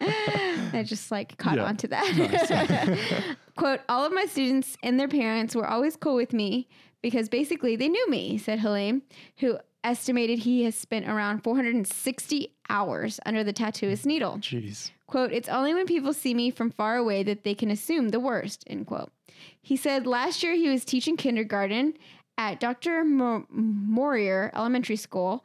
[0.00, 1.64] I just like caught Yeah.
[1.64, 3.36] on to that.
[3.56, 6.68] Quote, all of my students and their parents were always cool with me
[7.02, 9.02] because basically they knew me, said Helaine,
[9.38, 14.38] who estimated he has spent around 460 hours under the tattooist needle.
[14.38, 14.90] Jeez.
[15.06, 18.20] Quote, it's only when people see me from far away that they can assume the
[18.20, 19.12] worst, end quote.
[19.60, 21.94] He said last year he was teaching kindergarten
[22.38, 23.04] at Dr.
[23.04, 25.44] Mo- Morier Elementary School,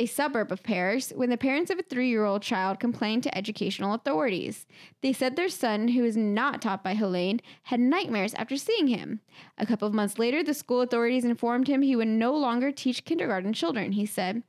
[0.00, 3.36] a suburb of Paris, when the parents of a three year old child complained to
[3.36, 4.66] educational authorities.
[5.02, 9.20] They said their son, who is not taught by Helaine, had nightmares after seeing him.
[9.58, 13.04] A couple of months later, the school authorities informed him he would no longer teach
[13.04, 14.42] kindergarten children, he said.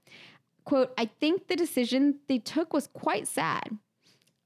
[0.63, 3.77] Quote, I think the decision they took was quite sad.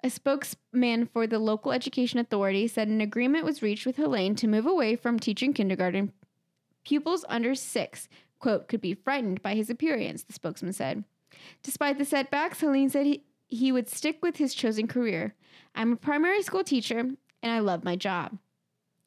[0.04, 4.48] A spokesman for the local education authority said an agreement was reached with Helaine to
[4.48, 6.13] move away from teaching kindergarten.
[6.84, 8.08] Pupils under six,
[8.39, 11.04] quote, could be frightened by his appearance, the spokesman said.
[11.63, 15.36] Despite the setbacks, Helaine said he, he would stick with his chosen career.
[15.74, 18.38] I'm a primary school teacher and I love my job.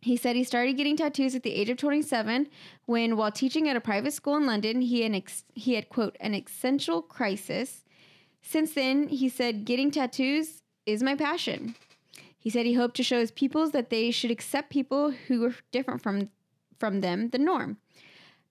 [0.00, 2.48] He said he started getting tattoos at the age of 27
[2.86, 6.16] when, while teaching at a private school in London, he had, ex- he had quote,
[6.20, 7.84] an existential crisis.
[8.40, 11.74] Since then, he said, getting tattoos is my passion.
[12.38, 15.54] He said he hoped to show his pupils that they should accept people who are
[15.72, 16.30] different from,
[16.78, 17.78] from them, the norm.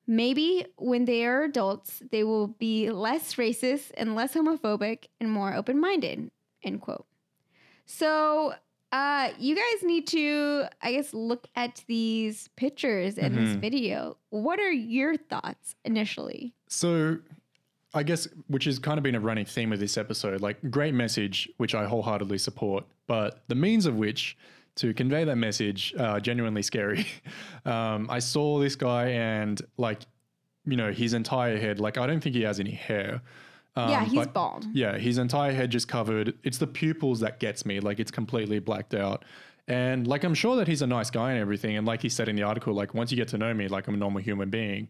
[0.07, 5.53] Maybe when they are adults, they will be less racist and less homophobic and more
[5.53, 6.31] open minded.
[6.63, 7.05] End quote.
[7.85, 8.53] So,
[8.93, 13.59] uh, you guys need to, I guess, look at these pictures and this Mhm.
[13.59, 14.17] video.
[14.29, 16.53] What are your thoughts initially?
[16.69, 17.17] So,
[17.93, 20.93] I guess, which has kind of been a running theme of this episode, like great
[20.93, 24.37] message, which I wholeheartedly support, but the means of which
[24.77, 27.05] to convey that message are genuinely scary.
[27.65, 30.01] um, I saw this guy and, like,
[30.65, 33.21] you know, his entire head, like, I don't think he has any hair.
[33.77, 34.65] Um, yeah, he's bald.
[34.73, 36.33] Yeah, his entire head just covered.
[36.43, 37.79] It's the pupils that gets me.
[37.79, 39.23] Like it's completely blacked out.
[39.67, 41.77] And like I'm sure that he's a nice guy and everything.
[41.77, 43.87] And like he said in the article, like once you get to know me, like
[43.87, 44.89] I'm a normal human being.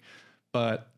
[0.53, 0.89] But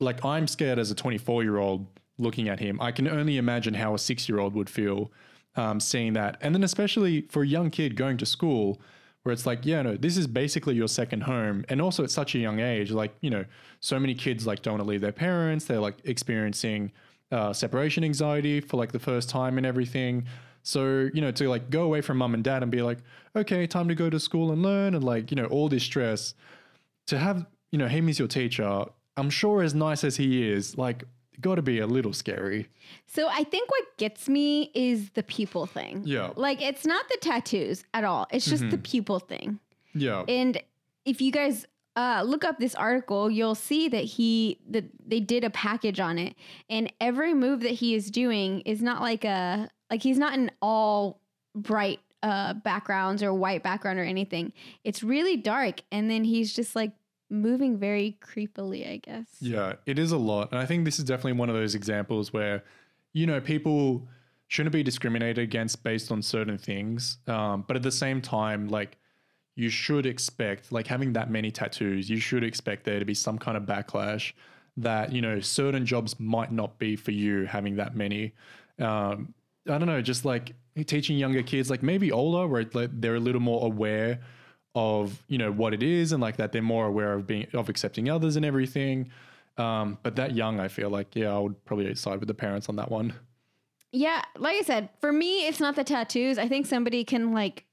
[0.00, 1.86] like I'm scared as a 24 year old
[2.18, 2.80] looking at him.
[2.80, 5.12] I can only imagine how a six year old would feel
[5.58, 6.38] um, seeing that.
[6.40, 8.80] And then especially for a young kid going to school
[9.24, 11.64] where it's like, yeah, no, this is basically your second home.
[11.68, 13.44] And also at such a young age, like, you know,
[13.80, 15.64] so many kids like don't want to leave their parents.
[15.64, 16.92] They're like experiencing
[17.32, 20.26] uh, separation anxiety for like the first time and everything.
[20.62, 22.98] So, you know, to like go away from mum and dad and be like,
[23.34, 26.34] okay, time to go to school and learn and like, you know, all this stress
[27.08, 28.84] to have, you know, him as your teacher,
[29.16, 31.02] I'm sure as nice as he is, like
[31.40, 32.68] got to be a little scary.
[33.06, 36.02] So I think what gets me is the pupil thing.
[36.04, 36.30] Yeah.
[36.36, 38.26] Like it's not the tattoos at all.
[38.30, 39.60] It's just the pupil thing.
[39.94, 40.24] Yeah.
[40.28, 40.60] And
[41.04, 45.42] if you guys uh, look up this article, you'll see that he that they did
[45.42, 46.36] a package on it,
[46.70, 50.50] and every move that he is doing is not like a like he's not in
[50.62, 51.20] all
[51.56, 54.52] bright uh, backgrounds or white background or anything.
[54.84, 56.92] It's really dark, and then he's just like
[57.30, 59.26] moving very creepily, I guess.
[59.40, 60.50] Yeah, it is a lot.
[60.50, 62.64] And I think this is definitely one of those examples where,
[63.12, 64.08] you know, people
[64.48, 67.18] shouldn't be discriminated against based on certain things.
[67.26, 68.96] Um, but at the same time, like,
[69.56, 73.38] you should expect, like, having that many tattoos, you should expect there to be some
[73.38, 74.32] kind of backlash
[74.76, 78.32] that, you know, certain jobs might not be for you having that many.
[78.78, 79.34] Um,
[79.68, 80.54] I don't know, just like
[80.86, 84.20] teaching younger kids, like maybe older, where they're a little more aware
[84.74, 87.68] of you know what it is and like that they're more aware of being of
[87.68, 89.10] accepting others and everything
[89.56, 92.68] um but that young i feel like yeah i would probably side with the parents
[92.68, 93.12] on that one
[93.90, 96.36] Yeah, like I said, for me, it's not the tattoos.
[96.36, 97.64] I think somebody can like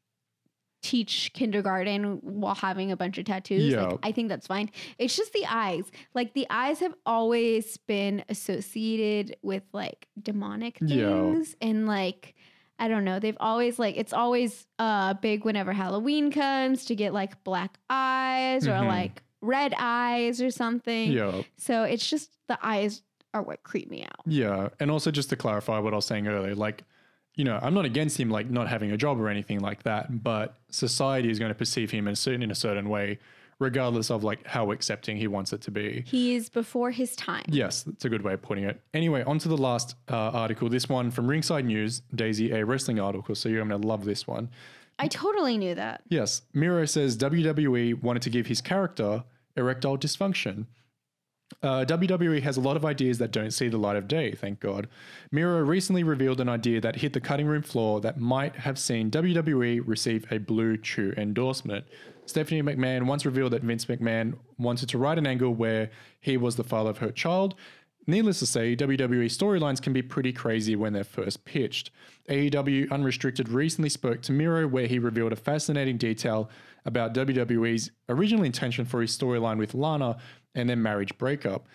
[0.81, 3.73] teach kindergarten while having a bunch of tattoos.
[3.73, 3.88] Yeah.
[3.88, 4.69] Like, I think that's fine.
[4.99, 5.91] It's just the eyes.
[6.13, 11.08] Like the eyes have always been associated with like demonic Yeah.
[11.10, 12.35] things and like
[12.77, 13.19] I don't know.
[13.19, 18.67] They've always like it's always uh big whenever Halloween comes to get like black eyes
[18.67, 18.88] or Mhm.
[18.88, 21.11] like red eyes or something.
[21.11, 23.01] yeah So it's just the eyes
[23.33, 24.21] are what creep me out.
[24.25, 26.83] yeah and also just to clarify what i was saying earlier like
[27.35, 30.23] you know i'm not against him like not having a job or anything like that
[30.23, 33.19] but society is going to perceive him in a certain in a certain way
[33.59, 37.45] regardless of like how accepting he wants it to be He is before his time.
[37.47, 38.81] Yes, that's a good way of putting it.
[38.93, 40.69] Anyway, on to the last uh, article.
[40.69, 43.35] This one from Ringside News, Daysi, a wrestling article.
[43.35, 44.49] So you're going to love this one.
[44.97, 46.03] I totally knew that.
[46.09, 49.23] Yes, Miro says WWE wanted to give his character
[49.57, 50.67] erectile dysfunction.
[51.62, 54.60] Uh, WWE has a lot of ideas that don't see the light of day, thank
[54.60, 54.88] God.
[55.31, 59.12] Miro recently revealed an idea that hit the cutting room floor that might have seen
[59.12, 61.86] WWE receive a BlueChew endorsement.
[62.25, 66.55] Stephanie McMahon once revealed that Vince McMahon wanted to write an angle where he was
[66.55, 67.53] the father of her child.
[68.08, 71.89] Needless to say, WWE storylines can be pretty crazy when they're first pitched.
[72.29, 76.49] AEW Unrestricted recently spoke to Miro where he revealed a fascinating detail
[76.86, 80.17] about WWE's original intention for his storyline with Lana
[80.55, 81.67] and their marriage breakup.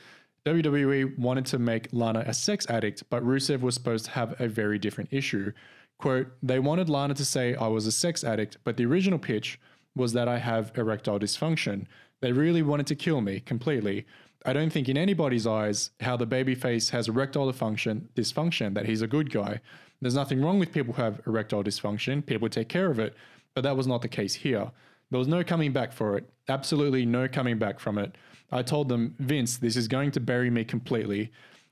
[0.47, 4.49] WWE wanted to make Lana a sex addict, but Rusev was supposed to have a
[4.49, 5.53] very different issue.
[5.99, 9.61] Quote, they wanted Lana to say I was a sex addict, but the original pitch
[9.95, 11.87] was that I have erectile dysfunction.
[12.23, 14.07] They really wanted to kill me completely.
[14.47, 19.03] I don't think in anybody's eyes how the babyface has erectile dysfunction, dysfunction, that he's
[19.03, 19.61] a good guy.
[20.01, 22.25] There's nothing wrong with people who have erectile dysfunction.
[22.25, 23.15] People take care of it,
[23.55, 24.71] but that was not the case here.
[25.11, 26.31] There was no coming back for it.
[26.49, 28.17] Absolutely no coming back from it.
[28.53, 31.31] I told them, Vince, this is going to bury me completely.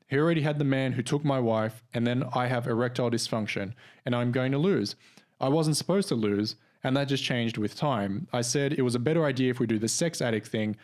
[0.08, 3.74] He already had the man who took my wife, and then I have erectile dysfunction,
[4.06, 4.96] and I'm going to lose.
[5.40, 8.26] I wasn't supposed to lose, and that just changed with time.
[8.32, 10.76] I said it was a better idea if we do the sex addict thing,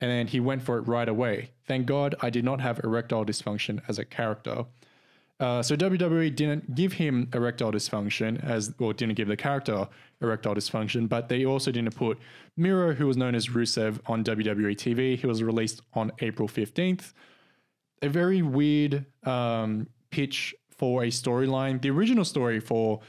[0.00, 1.50] and then he went for it right away.
[1.66, 4.64] Thank God I did not have erectile dysfunction as a character.
[5.38, 9.88] Uh, so WWE didn't give him erectile dysfunction as, or didn't give the character
[10.22, 12.18] erectile dysfunction, but they also didn't put
[12.56, 15.16] Miro, who was known as Rusev, on WWE TV.
[15.16, 17.12] He was released on April 15th.
[18.02, 21.80] A very weird um, pitch for a storyline.
[21.80, 23.00] The original story for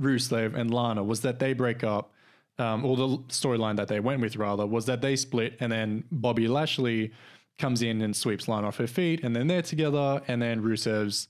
[0.00, 2.12] Rusev and Lana was that they break up,
[2.58, 6.04] um, or the storyline that they went with rather was that they split, and then
[6.10, 7.12] Bobby Lashley
[7.58, 11.28] comes in and sweeps Lana off her feet, and then they're together, and then Rusev's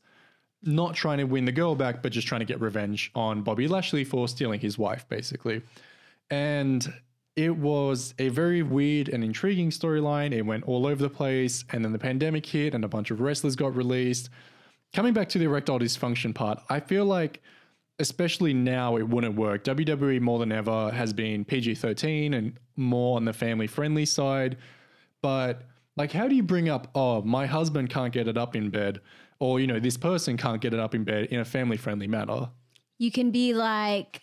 [0.66, 3.68] not trying to win the girl back, but just trying to get revenge on Bobby
[3.68, 5.62] Lashley for stealing his wife, basically.
[6.30, 6.92] And
[7.36, 10.32] it was a very weird and intriguing storyline.
[10.32, 13.20] It went all over the place, and then the pandemic hit, and a bunch of
[13.20, 14.30] wrestlers got released.
[14.94, 17.42] Coming back to the erectile dysfunction part, I feel like,
[17.98, 19.64] especially now, it wouldn't work.
[19.64, 24.56] WWE more than ever has been PG 13 and more on the family friendly side.
[25.22, 25.62] But,
[25.96, 29.00] like, how do you bring up, oh, my husband can't get it up in bed?
[29.38, 32.06] Or, you know, this person can't get it up in bed in a family friendly
[32.06, 32.50] manner?
[32.98, 34.22] You can be like,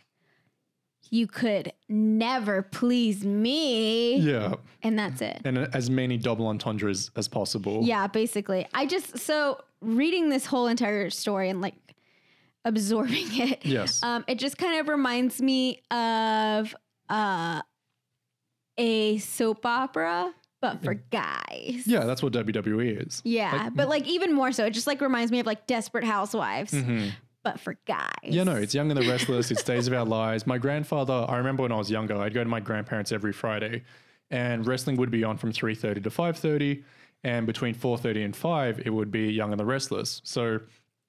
[1.10, 4.16] you could never please me.
[4.18, 4.56] Yeah.
[4.82, 5.42] And that's it.
[5.46, 7.82] And as many double entendres as possible.
[7.84, 8.68] Yeah, basically.
[8.74, 11.76] I just, so reading this whole entire story and like
[12.66, 13.64] absorbing it.
[13.66, 14.02] Yes.
[14.02, 16.76] Um, it just kind of reminds me of
[17.10, 17.62] uh,
[18.78, 20.34] a soap opera,
[20.64, 21.84] but for guys.
[21.86, 23.22] Yeah, that's what WWE is.
[23.24, 26.74] Yeah, but like even more so, it just like reminds me of like Desperate Housewives,
[26.74, 27.12] Mhm.
[27.44, 28.08] but for guys.
[28.24, 29.52] Yeah, no, it's Young and the Restless.
[29.52, 30.48] It's Days of Our Lives.
[30.48, 33.84] My grandfather, I remember when I was younger, I'd go to my grandparents every Friday,
[34.32, 36.84] and wrestling would be on from three thirty to five thirty.
[37.26, 40.20] and between 4:30 and 5 it would be Young and the Restless.
[40.26, 40.60] So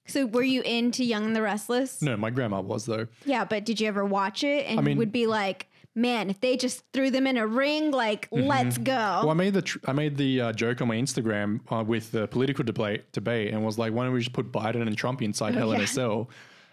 [0.07, 2.01] So were you into Young and the Restless?
[2.01, 3.07] no, my grandma was though.
[3.25, 6.57] Yeah, but did you ever watch it and mean- would be like, man, if they
[6.57, 8.93] just threw them in a ring, like, let's go.
[8.93, 12.11] Well, I made the tr- I made the uh, joke on my Instagram uh, with
[12.11, 15.21] the political debate debate and was like, why don't we just put Biden and Trump
[15.21, 15.83] inside Hell in Oh, yeah.
[15.85, 16.29] a Cell?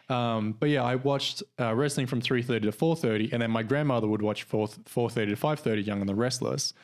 [0.09, 3.51] Um, but yeah, I watched uh, wrestling from three thirty to four thirty, and then
[3.51, 6.75] my grandmother would watch four four thirty to five thirty, Young and the Restless,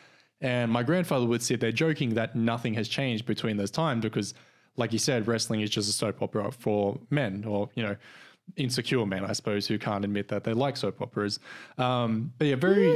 [0.41, 4.33] and my grandfather would sit there joking that nothing has changed between those times because,
[4.77, 7.97] like you said, wrestling is just a soap opera for men, or you know.
[8.57, 11.39] Insecure men, I suppose, who can't admit that they like soap operas.
[11.77, 12.91] Um, but yeah, very.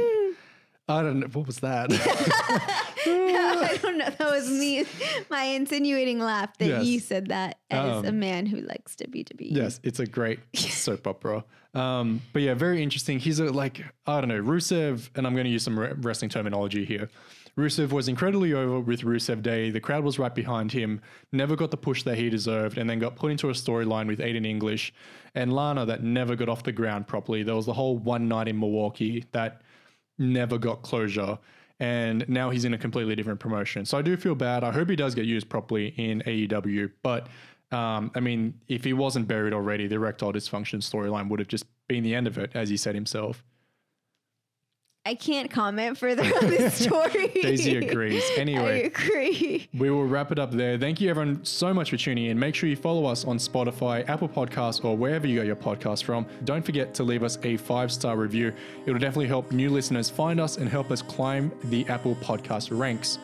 [0.89, 1.27] I don't know.
[1.27, 1.87] What was that?
[3.05, 4.09] I don't know.
[4.09, 4.85] That was me,
[5.29, 6.85] my insinuating laugh that Yes.
[6.85, 9.47] you said that as Um, a man who likes WWE.
[9.51, 11.43] Yes, it's a great soap opera.
[11.73, 13.19] Um, but yeah, very interesting.
[13.19, 16.29] He's a like I don't know Rusev, and I'm going to use some re- wrestling
[16.29, 17.09] terminology here.
[17.57, 19.69] Rusev was incredibly over with Rusev Day.
[19.69, 21.01] The crowd was right behind him.
[21.31, 24.19] Never got the push that he deserved, and then got put into a storyline with
[24.19, 24.91] Aiden English
[25.35, 27.43] and Lana that never got off the ground properly.
[27.43, 29.61] There was the whole one night in Milwaukee that
[30.17, 31.37] never got closure.
[31.79, 33.85] And now he's in a completely different promotion.
[33.85, 34.63] So I do feel bad.
[34.63, 36.91] I hope he does get used properly in AEW.
[37.03, 37.27] But
[37.71, 41.65] um, I mean, if he wasn't buried already, the erectile dysfunction storyline would have just
[41.87, 43.43] been the end of it, as he said himself.
[45.05, 47.27] I can't comment further on this story.
[47.35, 48.23] Daysi agrees.
[48.37, 49.67] I Anyway, agree.
[49.73, 50.77] we will wrap it up there.
[50.77, 52.39] Thank you, everyone, so much for tuning in.
[52.39, 56.05] Make sure you follow us on Spotify, Apple Podcasts, or wherever you get your podcast
[56.05, 56.25] from.
[56.45, 58.53] Don't forget to leave us a five star review.
[58.85, 62.69] It will definitely help new listeners find us and help us climb the Apple Podcast
[62.77, 63.19] ranks.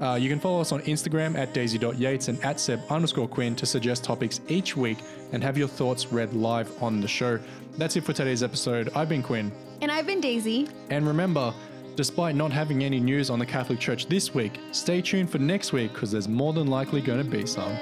[0.00, 3.64] Uh, you can follow us on Instagram at daysi.yeates and at seb underscore quinn to
[3.66, 4.98] suggest topics each week
[5.32, 7.38] and have your thoughts read live on the show.
[7.76, 8.90] That's it for today's episode.
[8.94, 9.50] I've been Quinn.
[9.80, 10.70] And I've been Daysi.
[10.90, 11.52] And remember,
[11.96, 15.72] despite not having any news on the Catholic Church this week, stay tuned for next
[15.72, 17.76] week because there's more than likely going to be some.